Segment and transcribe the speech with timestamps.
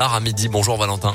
[0.00, 0.46] à midi.
[0.46, 1.12] Bonjour Valentin.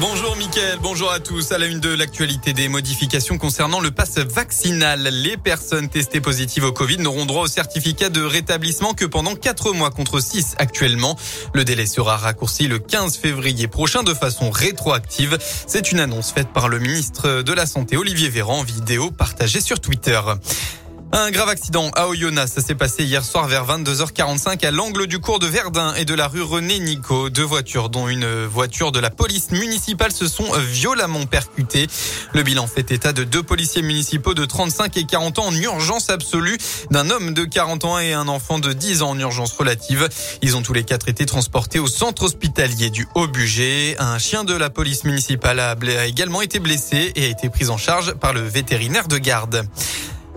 [0.00, 1.52] Bonjour Mickaël, bonjour à tous.
[1.52, 5.02] À la une de l'actualité des modifications concernant le pass vaccinal.
[5.02, 9.72] Les personnes testées positives au Covid n'auront droit au certificat de rétablissement que pendant 4
[9.72, 11.16] mois contre 6 actuellement.
[11.54, 15.38] Le délai sera raccourci le 15 février prochain de façon rétroactive.
[15.40, 19.78] C'est une annonce faite par le ministre de la Santé Olivier Véran, vidéo partagée sur
[19.78, 20.20] Twitter.
[21.10, 25.20] Un grave accident à Oyonnax, ça s'est passé hier soir vers 22h45 à l'angle du
[25.20, 27.30] cours de Verdun et de la rue René Nico.
[27.30, 31.86] Deux voitures, dont une voiture de la police municipale, se sont violemment percutées.
[32.34, 36.10] Le bilan fait état de deux policiers municipaux de 35 et 40 ans en urgence
[36.10, 36.58] absolue,
[36.90, 40.10] d'un homme de 40 ans et un enfant de 10 ans en urgence relative.
[40.42, 43.96] Ils ont tous les quatre été transportés au centre hospitalier du Haut-Bugé.
[43.98, 45.74] Un chien de la police municipale a
[46.06, 49.66] également été blessé et a été pris en charge par le vétérinaire de garde.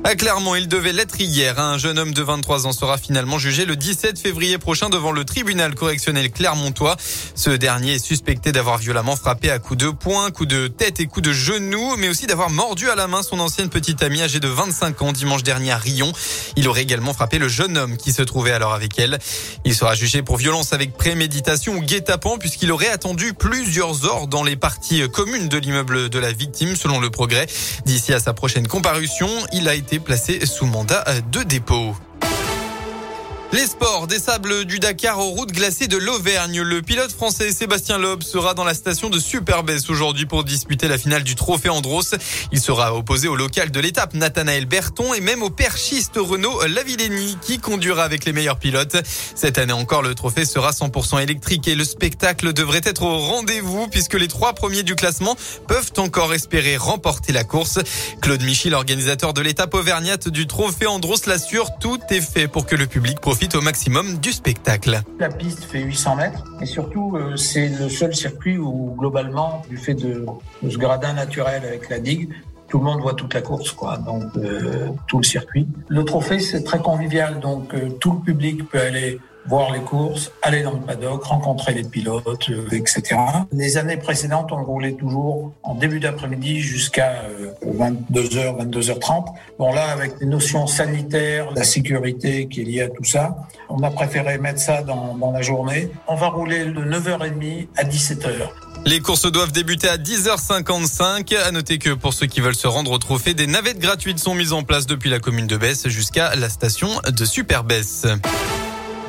[0.04, 1.60] À Clermont, il devait l'être hier.
[1.60, 5.24] Un jeune homme de 23 ans sera finalement jugé le 17 février prochain devant le
[5.26, 6.98] tribunal correctionnel clermontois.
[7.36, 11.06] Ce dernier est suspecté d'avoir violemment frappé à coups de poing, coups de tête et
[11.06, 14.40] coups de genoux, mais aussi d'avoir mordu à la main son ancienne petite amie âgée
[14.40, 16.12] de 25 ans dimanche dernier à Rion.
[16.56, 19.20] Il aurait également frappé le jeune homme qui se trouvait alors avec elle.
[19.66, 24.44] Il sera jugé pour violence avec préméditation ou guet-apens puisqu'il aurait attendu plusieurs heures dans
[24.44, 27.46] les parties communes de l'immeuble de la victime selon le progrès.
[27.86, 31.96] D'ici à sa prochaine comparution, il a été placé sous mandat de dépôt.
[33.54, 36.62] Les sports, des sables du Dakar aux routes glacées de l'Auvergne.
[36.62, 40.98] Le pilote français Sébastien Loeb sera dans la station de Superbès aujourd'hui pour disputer la
[40.98, 42.16] finale du trophée Andros.
[42.54, 47.38] Il sera opposé au local de l'étape Nathanaël Berton et même au perchiste Renaud Lavillenie
[47.42, 48.96] qui conduira avec les meilleurs pilotes.
[49.36, 53.90] Cette année encore, le trophée sera 100% électrique et le spectacle devrait être au rendez-vous
[53.90, 55.36] puisque les trois premiers du classement
[55.68, 57.80] peuvent encore espérer remporter la course.
[58.22, 62.78] Claude Michy, l'organisateur de l'étape auvergnate du trophée Andros, l'assure, tout est fait pour que
[62.78, 65.02] le public profite au maximum du spectacle.
[65.20, 69.78] La piste fait 800 mètres et surtout euh, c'est le seul circuit où globalement, du
[69.78, 70.26] fait de,
[70.62, 72.30] ce gradin naturel avec la digue,
[72.68, 73.98] tout le monde voit toute la course, quoi.
[73.98, 75.68] Donc euh, tout le circuit.
[75.88, 80.32] Le trophée c'est très convivial, donc euh, tout le public peut aller voir les courses,
[80.42, 83.02] aller dans le paddock, rencontrer les pilotes, euh, etc.
[83.52, 87.24] Les années précédentes, on roulait toujours en début d'après-midi jusqu'à
[87.66, 89.26] 22h, euh, 22h30.
[89.58, 93.36] Bon là, avec les notions sanitaires, la sécurité qui est liée à tout ça,
[93.70, 95.90] on a préféré mettre ça dans, la journée.
[96.08, 98.50] On va rouler de 9h30 à 17h.
[98.86, 101.36] Les courses doivent débuter à 10h55.
[101.38, 104.34] À noter que pour ceux qui veulent se rendre au trophée, des navettes gratuites sont
[104.34, 108.08] mises en place depuis la commune de Besse jusqu'à la station de Super Besse.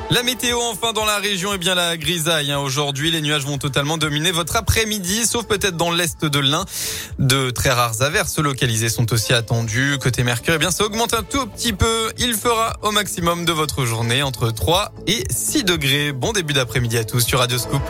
[0.09, 2.51] La météo enfin dans la région est bien la grisaille.
[2.51, 2.59] Hein.
[2.59, 6.65] Aujourd'hui, les nuages vont totalement dominer votre après-midi, sauf peut-être dans l'est de l'Ain.
[7.19, 9.97] De très rares averses localisées sont aussi attendues.
[9.99, 12.11] Côté Mercure, eh bien ça augmente un tout petit peu.
[12.19, 16.11] Il fera au maximum de votre journée entre 3 et 6 degrés.
[16.11, 17.81] Bon début d'après-midi à tous sur Radio Scoop.